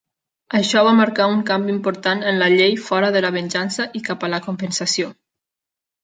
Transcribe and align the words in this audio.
Això 0.59 0.81
va 0.85 0.93
marcar 0.99 1.25
un 1.33 1.41
canvi 1.49 1.73
important 1.73 2.23
en 2.31 2.39
la 2.43 2.47
Llei 2.53 2.73
fora 2.85 3.11
de 3.17 3.21
la 3.25 3.31
venjança 3.35 3.85
i 3.99 4.01
cap 4.09 4.25
a 4.25 4.31
la 4.37 4.41
compensació. 4.47 5.11